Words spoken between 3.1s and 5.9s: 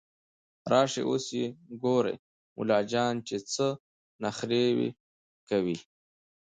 چې څه نخروې کوي